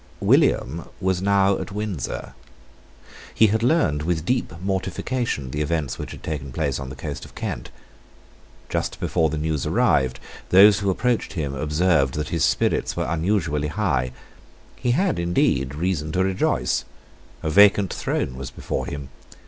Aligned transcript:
William 0.19 0.89
was 0.99 1.21
now 1.21 1.59
at 1.59 1.71
Windsor. 1.71 2.33
He 3.35 3.45
had 3.53 3.61
learned 3.61 4.01
with 4.01 4.25
deep 4.25 4.51
mortification 4.59 5.51
the 5.51 5.61
events 5.61 5.99
which 5.99 6.09
had 6.09 6.23
taken 6.23 6.51
place 6.51 6.79
on 6.79 6.89
the 6.89 6.95
coast 6.95 7.23
of 7.23 7.35
Kent. 7.35 7.69
Just 8.67 8.99
before 8.99 9.29
the 9.29 9.37
news 9.37 9.67
arrived, 9.67 10.19
those 10.49 10.79
who 10.79 10.89
approached 10.89 11.33
him 11.33 11.53
observed 11.53 12.15
that 12.15 12.29
his 12.29 12.43
spirits 12.43 12.95
were 12.97 13.05
unusually 13.05 13.67
high. 13.67 14.11
He 14.75 14.89
had, 14.93 15.19
indeed, 15.19 15.75
reason 15.75 16.11
to 16.13 16.23
rejoice. 16.23 16.83
A 17.43 17.51
vacant 17.51 17.93
throne 17.93 18.35
was 18.35 18.49
before 18.49 18.87
him. 18.87 19.09